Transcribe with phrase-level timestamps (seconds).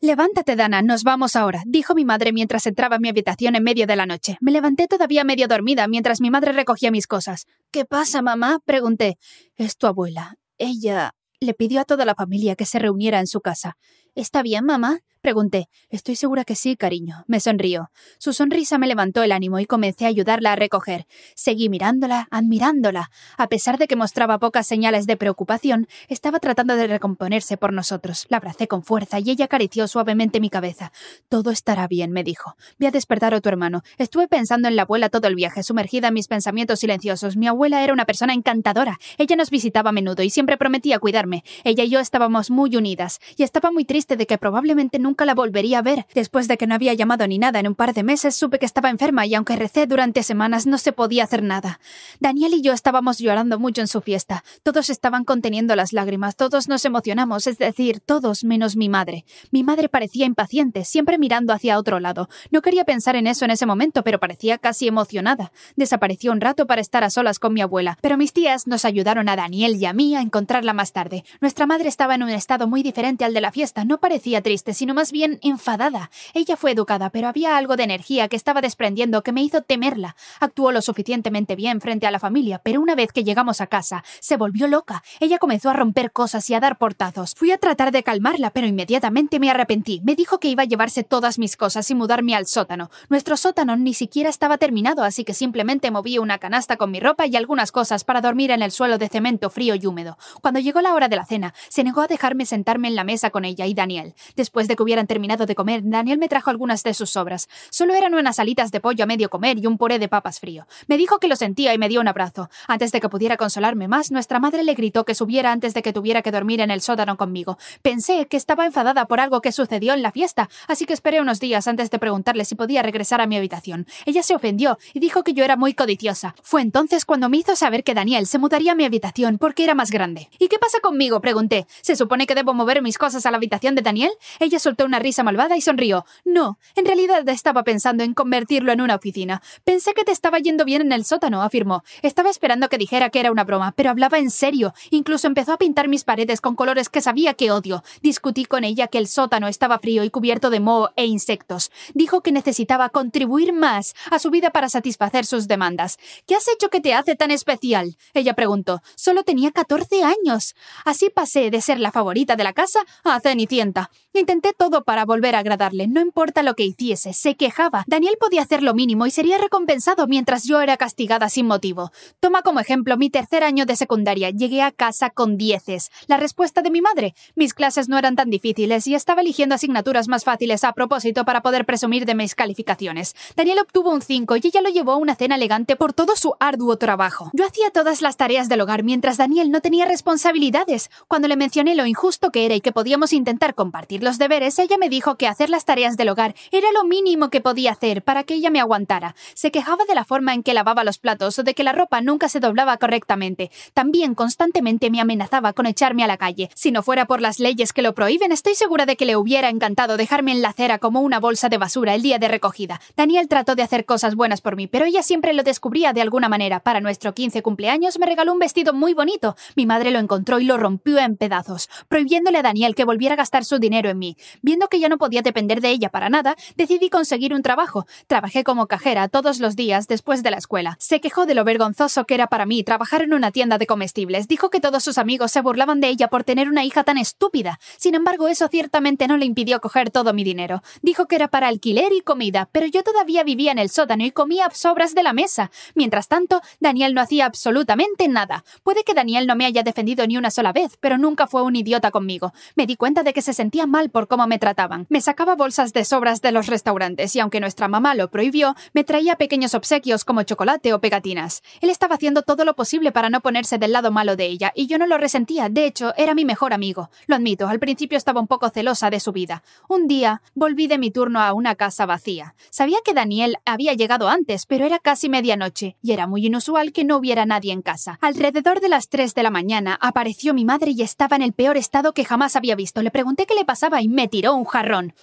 [0.00, 3.86] Levántate, Dana, nos vamos ahora, dijo mi madre mientras entraba a mi habitación en medio
[3.86, 4.36] de la noche.
[4.42, 7.46] Me levanté todavía medio dormida mientras mi madre recogía mis cosas.
[7.70, 8.60] ¿Qué pasa, mamá?
[8.66, 9.16] pregunté.
[9.56, 10.36] Es tu abuela.
[10.58, 13.78] Ella le pidió a toda la familia que se reuniera en su casa.
[14.16, 15.00] ¿Está bien, mamá?
[15.26, 15.68] Pregunté.
[15.90, 17.24] Estoy segura que sí, cariño.
[17.26, 17.90] Me sonrió.
[18.16, 21.08] Su sonrisa me levantó el ánimo y comencé a ayudarla a recoger.
[21.34, 23.10] Seguí mirándola, admirándola.
[23.36, 28.26] A pesar de que mostraba pocas señales de preocupación, estaba tratando de recomponerse por nosotros.
[28.28, 30.92] La abracé con fuerza y ella acarició suavemente mi cabeza.
[31.28, 32.54] Todo estará bien, me dijo.
[32.78, 33.82] Voy a despertar a tu hermano.
[33.98, 37.36] Estuve pensando en la abuela todo el viaje, sumergida en mis pensamientos silenciosos.
[37.36, 39.00] Mi abuela era una persona encantadora.
[39.18, 41.42] Ella nos visitaba a menudo y siempre prometía cuidarme.
[41.64, 45.34] Ella y yo estábamos muy unidas, y estaba muy triste de que probablemente nunca la
[45.34, 46.06] volvería a ver.
[46.14, 48.66] Después de que no había llamado ni nada en un par de meses, supe que
[48.66, 51.80] estaba enferma y aunque recé durante semanas no se podía hacer nada.
[52.20, 54.44] Daniel y yo estábamos llorando mucho en su fiesta.
[54.62, 59.24] Todos estaban conteniendo las lágrimas, todos nos emocionamos, es decir, todos menos mi madre.
[59.50, 62.28] Mi madre parecía impaciente, siempre mirando hacia otro lado.
[62.50, 65.52] No quería pensar en eso en ese momento, pero parecía casi emocionada.
[65.76, 69.28] Desapareció un rato para estar a solas con mi abuela, pero mis tías nos ayudaron
[69.28, 71.24] a Daniel y a mí a encontrarla más tarde.
[71.40, 74.74] Nuestra madre estaba en un estado muy diferente al de la fiesta, no parecía triste,
[74.74, 76.10] sino más bien enfadada.
[76.34, 80.16] Ella fue educada, pero había algo de energía que estaba desprendiendo que me hizo temerla.
[80.40, 84.04] Actuó lo suficientemente bien frente a la familia, pero una vez que llegamos a casa,
[84.20, 85.02] se volvió loca.
[85.20, 87.34] Ella comenzó a romper cosas y a dar portazos.
[87.36, 90.00] Fui a tratar de calmarla, pero inmediatamente me arrepentí.
[90.04, 92.90] Me dijo que iba a llevarse todas mis cosas y mudarme al sótano.
[93.08, 97.26] Nuestro sótano ni siquiera estaba terminado, así que simplemente moví una canasta con mi ropa
[97.26, 100.18] y algunas cosas para dormir en el suelo de cemento frío y húmedo.
[100.42, 103.30] Cuando llegó la hora de la cena, se negó a dejarme sentarme en la mesa
[103.30, 104.14] con ella y Daniel.
[104.34, 107.48] Después de que hubieran terminado de comer, Daniel me trajo algunas de sus sobras.
[107.70, 110.66] Solo eran unas alitas de pollo a medio comer y un puré de papas frío.
[110.88, 112.50] Me dijo que lo sentía y me dio un abrazo.
[112.66, 115.92] Antes de que pudiera consolarme más, nuestra madre le gritó que subiera antes de que
[115.92, 117.58] tuviera que dormir en el sótano conmigo.
[117.82, 121.40] Pensé que estaba enfadada por algo que sucedió en la fiesta, así que esperé unos
[121.40, 123.86] días antes de preguntarle si podía regresar a mi habitación.
[124.06, 126.34] Ella se ofendió y dijo que yo era muy codiciosa.
[126.42, 129.74] Fue entonces cuando me hizo saber que Daniel se mudaría a mi habitación porque era
[129.74, 130.28] más grande.
[130.38, 131.20] ¿Y qué pasa conmigo?
[131.20, 131.66] pregunté.
[131.82, 134.12] ¿Se supone que debo mover mis cosas a la habitación de Daniel?
[134.38, 136.04] Ella soltó una risa malvada y sonrió.
[136.24, 139.42] No, en realidad estaba pensando en convertirlo en una oficina.
[139.64, 141.82] Pensé que te estaba yendo bien en el sótano, afirmó.
[142.02, 144.72] Estaba esperando que dijera que era una broma, pero hablaba en serio.
[144.90, 147.82] Incluso empezó a pintar mis paredes con colores que sabía que odio.
[148.02, 151.70] Discutí con ella que el sótano estaba frío y cubierto de moho e insectos.
[151.94, 155.98] Dijo que necesitaba contribuir más a su vida para satisfacer sus demandas.
[156.26, 157.96] ¿Qué has hecho que te hace tan especial?
[158.14, 158.82] Ella preguntó.
[158.94, 160.54] Solo tenía 14 años.
[160.84, 163.90] Así pasé de ser la favorita de la casa a Cenicienta tienda.
[164.18, 167.84] Intenté todo para volver a agradarle, no importa lo que hiciese, se quejaba.
[167.86, 171.92] Daniel podía hacer lo mínimo y sería recompensado mientras yo era castigada sin motivo.
[172.18, 174.30] Toma como ejemplo mi tercer año de secundaria.
[174.30, 175.90] Llegué a casa con dieces.
[176.06, 177.14] La respuesta de mi madre.
[177.34, 181.42] Mis clases no eran tan difíciles y estaba eligiendo asignaturas más fáciles a propósito para
[181.42, 183.14] poder presumir de mis calificaciones.
[183.36, 186.32] Daniel obtuvo un 5 y ella lo llevó a una cena elegante por todo su
[186.40, 187.30] arduo trabajo.
[187.34, 190.90] Yo hacía todas las tareas del hogar mientras Daniel no tenía responsabilidades.
[191.06, 194.78] Cuando le mencioné lo injusto que era y que podíamos intentar compartir los deberes, ella
[194.78, 198.22] me dijo que hacer las tareas del hogar era lo mínimo que podía hacer para
[198.22, 199.16] que ella me aguantara.
[199.34, 202.00] Se quejaba de la forma en que lavaba los platos o de que la ropa
[202.00, 203.50] nunca se doblaba correctamente.
[203.74, 206.50] También constantemente me amenazaba con echarme a la calle.
[206.54, 209.48] Si no fuera por las leyes que lo prohíben, estoy segura de que le hubiera
[209.48, 212.80] encantado dejarme en la acera como una bolsa de basura el día de recogida.
[212.96, 216.28] Daniel trató de hacer cosas buenas por mí, pero ella siempre lo descubría de alguna
[216.28, 216.60] manera.
[216.60, 219.34] Para nuestro 15 cumpleaños me regaló un vestido muy bonito.
[219.56, 223.16] Mi madre lo encontró y lo rompió en pedazos, prohibiéndole a Daniel que volviera a
[223.16, 224.16] gastar su dinero en mí.
[224.42, 227.86] Viendo que ya no podía depender de ella para nada, decidí conseguir un trabajo.
[228.06, 230.76] Trabajé como cajera todos los días después de la escuela.
[230.78, 234.28] Se quejó de lo vergonzoso que era para mí trabajar en una tienda de comestibles.
[234.28, 237.58] Dijo que todos sus amigos se burlaban de ella por tener una hija tan estúpida.
[237.76, 240.62] Sin embargo, eso ciertamente no le impidió coger todo mi dinero.
[240.82, 244.10] Dijo que era para alquiler y comida, pero yo todavía vivía en el sótano y
[244.10, 245.50] comía sobras de la mesa.
[245.74, 248.44] Mientras tanto, Daniel no hacía absolutamente nada.
[248.62, 251.56] Puede que Daniel no me haya defendido ni una sola vez, pero nunca fue un
[251.56, 252.32] idiota conmigo.
[252.54, 254.86] Me di cuenta de que se sentía mal por cómo me trataban.
[254.88, 258.84] Me sacaba bolsas de sobras de los restaurantes y aunque nuestra mamá lo prohibió, me
[258.84, 261.42] traía pequeños obsequios como chocolate o pegatinas.
[261.60, 264.66] Él estaba haciendo todo lo posible para no ponerse del lado malo de ella, y
[264.66, 265.48] yo no lo resentía.
[265.48, 266.90] De hecho, era mi mejor amigo.
[267.06, 269.42] Lo admito, al principio estaba un poco celosa de su vida.
[269.68, 272.34] Un día, volví de mi turno a una casa vacía.
[272.50, 276.84] Sabía que Daniel había llegado antes, pero era casi medianoche, y era muy inusual que
[276.84, 277.98] no hubiera nadie en casa.
[278.00, 281.56] Alrededor de las tres de la mañana apareció mi madre y estaba en el peor
[281.56, 282.82] estado que jamás había visto.
[282.82, 284.94] Le pregunté qué le pasaba y me tiró un jarrón.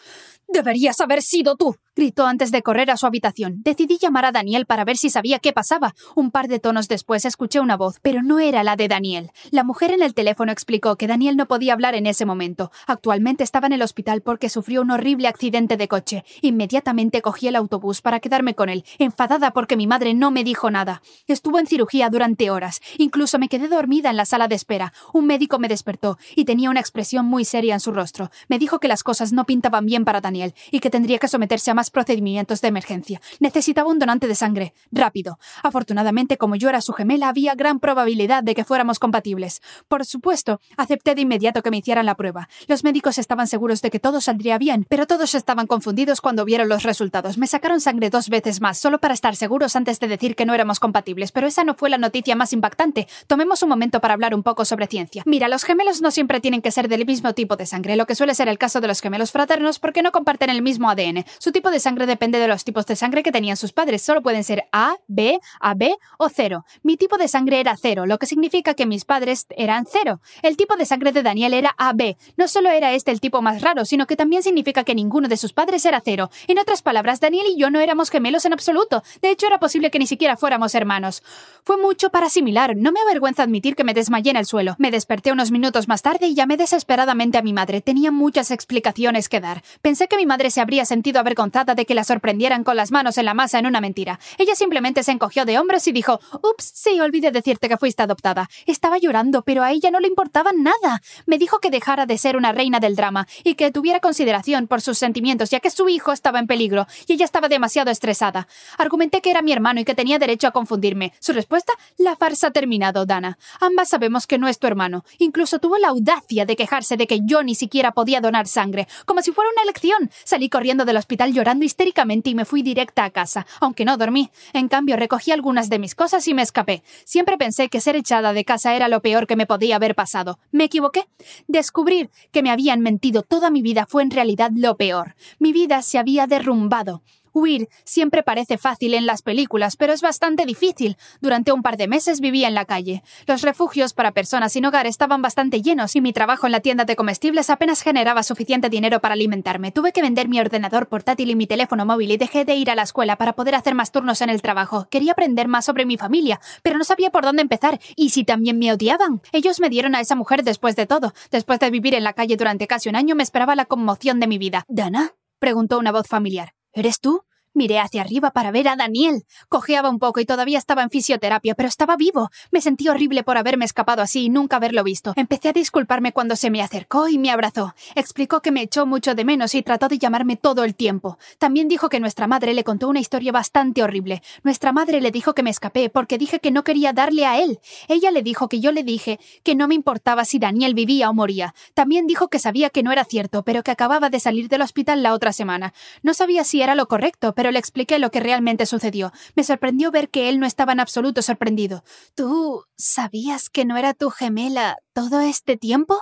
[0.47, 3.61] Deberías haber sido tú, gritó antes de correr a su habitación.
[3.63, 5.93] Decidí llamar a Daniel para ver si sabía qué pasaba.
[6.15, 9.31] Un par de tonos después escuché una voz, pero no era la de Daniel.
[9.51, 12.71] La mujer en el teléfono explicó que Daniel no podía hablar en ese momento.
[12.87, 16.23] Actualmente estaba en el hospital porque sufrió un horrible accidente de coche.
[16.41, 20.71] Inmediatamente cogí el autobús para quedarme con él, enfadada porque mi madre no me dijo
[20.71, 21.01] nada.
[21.27, 22.81] Estuvo en cirugía durante horas.
[22.97, 24.93] Incluso me quedé dormida en la sala de espera.
[25.13, 28.31] Un médico me despertó y tenía una expresión muy seria en su rostro.
[28.47, 31.71] Me dijo que las cosas no pintaban bien para Daniel y que tendría que someterse
[31.71, 33.21] a más procedimientos de emergencia.
[33.39, 35.39] Necesitaba un donante de sangre, rápido.
[35.63, 39.61] Afortunadamente, como yo era su gemela, había gran probabilidad de que fuéramos compatibles.
[39.87, 42.49] Por supuesto, acepté de inmediato que me hicieran la prueba.
[42.67, 46.69] Los médicos estaban seguros de que todo saldría bien, pero todos estaban confundidos cuando vieron
[46.69, 47.37] los resultados.
[47.37, 50.53] Me sacaron sangre dos veces más, solo para estar seguros antes de decir que no
[50.53, 53.07] éramos compatibles, pero esa no fue la noticia más impactante.
[53.27, 55.23] Tomemos un momento para hablar un poco sobre ciencia.
[55.25, 58.15] Mira, los gemelos no siempre tienen que ser del mismo tipo de sangre, lo que
[58.15, 61.25] suele ser el caso de los gemelos fraternos porque no comparten el mismo ADN.
[61.39, 64.01] Su tipo de sangre depende de los tipos de sangre que tenían sus padres.
[64.01, 66.65] Solo pueden ser A, B, AB o cero.
[66.83, 70.21] Mi tipo de sangre era cero, lo que significa que mis padres eran cero.
[70.41, 72.15] El tipo de sangre de Daniel era AB.
[72.37, 75.37] No solo era este el tipo más raro, sino que también significa que ninguno de
[75.37, 76.29] sus padres era cero.
[76.47, 79.03] En otras palabras, Daniel y yo no éramos gemelos en absoluto.
[79.21, 81.23] De hecho, era posible que ni siquiera fuéramos hermanos.
[81.63, 82.75] Fue mucho para asimilar.
[82.75, 84.75] No me avergüenza admitir que me desmayé en el suelo.
[84.77, 87.81] Me desperté unos minutos más tarde y llamé desesperadamente a mi madre.
[87.81, 89.63] Tenía muchas explicaciones que dar.
[89.81, 93.17] Pensé que mi madre se habría sentido avergonzada de que la sorprendieran con las manos
[93.17, 94.19] en la masa en una mentira.
[94.37, 98.49] Ella simplemente se encogió de hombros y dijo, Ups, sí, olvidé decirte que fuiste adoptada.
[98.65, 101.01] Estaba llorando, pero a ella no le importaba nada.
[101.25, 104.81] Me dijo que dejara de ser una reina del drama y que tuviera consideración por
[104.81, 108.47] sus sentimientos, ya que su hijo estaba en peligro y ella estaba demasiado estresada.
[108.77, 111.13] Argumenté que era mi hermano y que tenía derecho a confundirme.
[111.19, 113.37] Su respuesta, la farsa ha terminado, Dana.
[113.61, 115.05] Ambas sabemos que no es tu hermano.
[115.19, 119.21] Incluso tuvo la audacia de quejarse de que yo ni siquiera podía donar sangre, como
[119.21, 120.11] si fuera una elección.
[120.23, 124.31] Salí corriendo del hospital llorando histéricamente y me fui directa a casa, aunque no dormí.
[124.53, 126.83] En cambio, recogí algunas de mis cosas y me escapé.
[127.05, 130.39] Siempre pensé que ser echada de casa era lo peor que me podía haber pasado.
[130.51, 131.07] ¿Me equivoqué?
[131.47, 135.15] Descubrir que me habían mentido toda mi vida fue en realidad lo peor.
[135.39, 137.03] Mi vida se había derrumbado.
[137.33, 140.97] Huir siempre parece fácil en las películas, pero es bastante difícil.
[141.19, 143.01] Durante un par de meses vivía en la calle.
[143.25, 146.85] Los refugios para personas sin hogar estaban bastante llenos y mi trabajo en la tienda
[146.85, 149.71] de comestibles apenas generaba suficiente dinero para alimentarme.
[149.71, 152.75] Tuve que vender mi ordenador portátil y mi teléfono móvil y dejé de ir a
[152.75, 154.87] la escuela para poder hacer más turnos en el trabajo.
[154.91, 158.59] Quería aprender más sobre mi familia, pero no sabía por dónde empezar y si también
[158.59, 159.21] me odiaban.
[159.31, 161.13] Ellos me dieron a esa mujer después de todo.
[161.31, 164.27] Después de vivir en la calle durante casi un año me esperaba la conmoción de
[164.27, 164.65] mi vida.
[164.67, 165.13] ¿Dana?
[165.39, 166.53] preguntó una voz familiar.
[166.75, 167.23] ¿Eres tú?
[167.55, 169.25] Miré hacia arriba para ver a Daniel.
[169.47, 172.31] Cojeaba un poco y todavía estaba en fisioterapia, pero estaba vivo.
[172.51, 175.13] Me sentí horrible por haberme escapado así y nunca haberlo visto.
[175.15, 177.75] Empecé a disculparme cuando se me acercó y me abrazó.
[177.93, 181.19] Explicó que me echó mucho de menos y trató de llamarme todo el tiempo.
[181.37, 184.23] También dijo que nuestra madre le contó una historia bastante horrible.
[184.43, 187.59] Nuestra madre le dijo que me escapé porque dije que no quería darle a él.
[187.87, 191.13] Ella le dijo que yo le dije que no me importaba si Daniel vivía o
[191.13, 191.53] moría.
[191.75, 195.03] También dijo que sabía que no era cierto, pero que acababa de salir del hospital
[195.03, 195.73] la otra semana.
[196.01, 199.11] No sabía si era lo correcto, pero le expliqué lo que realmente sucedió.
[199.35, 201.83] Me sorprendió ver que él no estaba en absoluto sorprendido.
[202.15, 205.99] ¿Tú sabías que no era tu gemela todo este tiempo?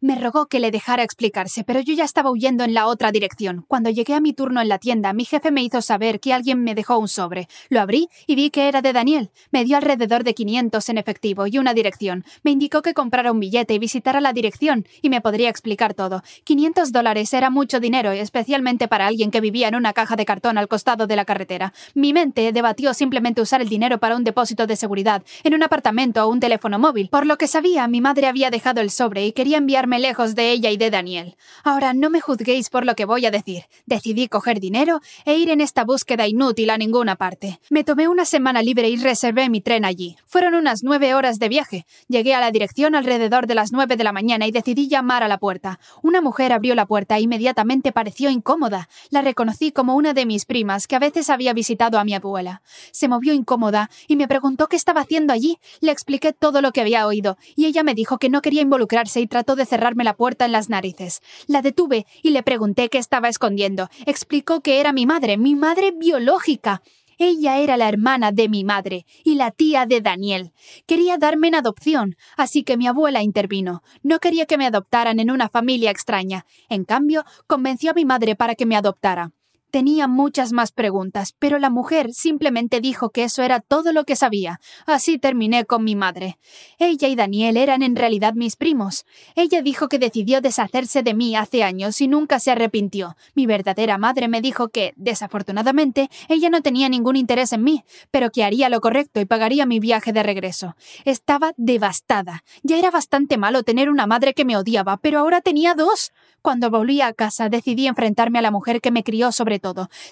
[0.00, 3.64] Me rogó que le dejara explicarse, pero yo ya estaba huyendo en la otra dirección.
[3.68, 6.62] Cuando llegué a mi turno en la tienda, mi jefe me hizo saber que alguien
[6.62, 7.48] me dejó un sobre.
[7.68, 9.30] Lo abrí y vi que era de Daniel.
[9.50, 12.24] Me dio alrededor de 500 en efectivo y una dirección.
[12.42, 16.22] Me indicó que comprara un billete y visitara la dirección, y me podría explicar todo.
[16.44, 20.58] 500 dólares era mucho dinero, especialmente para alguien que vivía en una caja de cartón
[20.58, 21.72] al costado de la carretera.
[21.94, 26.24] Mi mente debatió simplemente usar el dinero para un depósito de seguridad, en un apartamento
[26.24, 27.08] o un teléfono móvil.
[27.08, 30.50] Por lo que sabía, mi madre había dejado el sobre y quería enviarme lejos de
[30.52, 31.36] ella y de Daniel.
[31.64, 33.64] Ahora no me juzguéis por lo que voy a decir.
[33.86, 37.60] Decidí coger dinero e ir en esta búsqueda inútil a ninguna parte.
[37.70, 40.16] Me tomé una semana libre y reservé mi tren allí.
[40.26, 41.86] Fueron unas nueve horas de viaje.
[42.08, 45.28] Llegué a la dirección alrededor de las nueve de la mañana y decidí llamar a
[45.28, 45.78] la puerta.
[46.02, 48.88] Una mujer abrió la puerta e inmediatamente pareció incómoda.
[49.10, 52.62] La reconocí como una de mis primas que a veces había visitado a mi abuela.
[52.90, 55.58] Se movió incómoda y me preguntó qué estaba haciendo allí.
[55.80, 59.20] Le expliqué todo lo que había oído y ella me dijo que no quería involucrarse
[59.20, 61.20] y trató de cerrarme la puerta en las narices.
[61.46, 63.88] La detuve y le pregunté qué estaba escondiendo.
[64.06, 66.82] Explicó que era mi madre, mi madre biológica.
[67.18, 70.52] Ella era la hermana de mi madre y la tía de Daniel.
[70.86, 73.82] Quería darme en adopción, así que mi abuela intervino.
[74.02, 76.44] No quería que me adoptaran en una familia extraña.
[76.68, 79.32] En cambio, convenció a mi madre para que me adoptara.
[79.70, 84.14] Tenía muchas más preguntas, pero la mujer simplemente dijo que eso era todo lo que
[84.14, 84.60] sabía.
[84.86, 86.38] Así terminé con mi madre.
[86.78, 89.04] Ella y Daniel eran en realidad mis primos.
[89.34, 93.16] Ella dijo que decidió deshacerse de mí hace años y nunca se arrepintió.
[93.34, 98.30] Mi verdadera madre me dijo que, desafortunadamente, ella no tenía ningún interés en mí, pero
[98.30, 100.76] que haría lo correcto y pagaría mi viaje de regreso.
[101.04, 102.44] Estaba devastada.
[102.62, 106.12] Ya era bastante malo tener una madre que me odiaba, pero ahora tenía dos.
[106.40, 109.56] Cuando volví a casa decidí enfrentarme a la mujer que me crió sobre.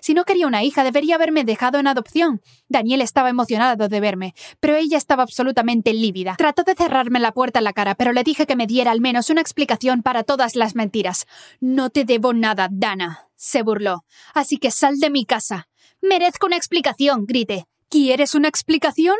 [0.00, 2.40] Si no quería una hija, debería haberme dejado en adopción.
[2.68, 6.34] Daniel estaba emocionado de verme, pero ella estaba absolutamente lívida.
[6.36, 9.00] Trató de cerrarme la puerta en la cara, pero le dije que me diera al
[9.00, 11.26] menos una explicación para todas las mentiras.
[11.60, 14.04] No te debo nada, Dana, se burló.
[14.34, 15.68] Así que sal de mi casa.
[16.00, 17.66] Merezco una explicación, grité.
[17.88, 19.16] ¿Quieres una explicación?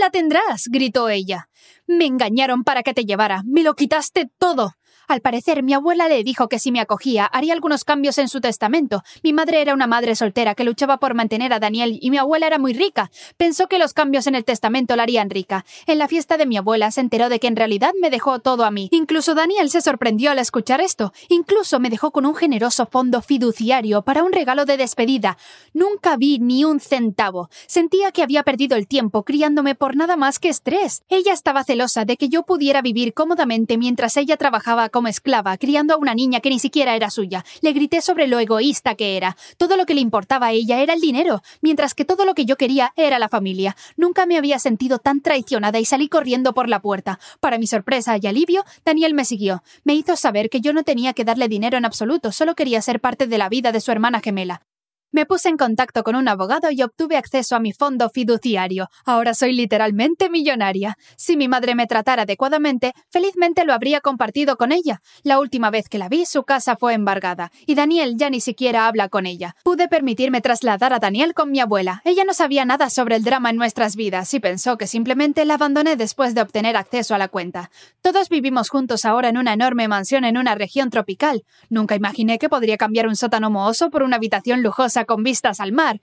[0.00, 1.48] La tendrás, gritó ella.
[1.88, 3.42] Me engañaron para que te llevara.
[3.46, 4.74] Me lo quitaste todo.
[5.08, 8.42] Al parecer, mi abuela le dijo que si me acogía, haría algunos cambios en su
[8.42, 9.02] testamento.
[9.22, 12.46] Mi madre era una madre soltera que luchaba por mantener a Daniel y mi abuela
[12.46, 13.10] era muy rica.
[13.38, 15.64] Pensó que los cambios en el testamento la harían rica.
[15.86, 18.66] En la fiesta de mi abuela se enteró de que en realidad me dejó todo
[18.66, 18.90] a mí.
[18.92, 21.14] Incluso Daniel se sorprendió al escuchar esto.
[21.30, 25.38] Incluso me dejó con un generoso fondo fiduciario para un regalo de despedida.
[25.72, 27.48] Nunca vi ni un centavo.
[27.66, 31.02] Sentía que había perdido el tiempo criándome por nada más que estrés.
[31.08, 35.96] Ella estaba de que yo pudiera vivir cómodamente mientras ella trabajaba como esclava, criando a
[35.96, 37.44] una niña que ni siquiera era suya.
[37.60, 39.36] Le grité sobre lo egoísta que era.
[39.58, 42.46] Todo lo que le importaba a ella era el dinero, mientras que todo lo que
[42.46, 43.76] yo quería era la familia.
[43.96, 47.20] Nunca me había sentido tan traicionada y salí corriendo por la puerta.
[47.38, 49.62] Para mi sorpresa y alivio, Daniel me siguió.
[49.84, 53.00] Me hizo saber que yo no tenía que darle dinero en absoluto, solo quería ser
[53.00, 54.67] parte de la vida de su hermana gemela.
[55.10, 58.90] Me puse en contacto con un abogado y obtuve acceso a mi fondo fiduciario.
[59.06, 60.98] Ahora soy literalmente millonaria.
[61.16, 65.00] Si mi madre me tratara adecuadamente, felizmente lo habría compartido con ella.
[65.22, 68.86] La última vez que la vi, su casa fue embargada, y Daniel ya ni siquiera
[68.86, 69.56] habla con ella.
[69.64, 72.02] Pude permitirme trasladar a Daniel con mi abuela.
[72.04, 75.54] Ella no sabía nada sobre el drama en nuestras vidas y pensó que simplemente la
[75.54, 77.70] abandoné después de obtener acceso a la cuenta.
[78.02, 81.44] Todos vivimos juntos ahora en una enorme mansión en una región tropical.
[81.70, 85.72] Nunca imaginé que podría cambiar un sótano mohoso por una habitación lujosa con vistas al
[85.72, 86.00] mar.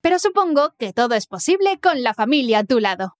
[0.00, 3.19] Pero supongo que todo es posible con la familia a tu lado.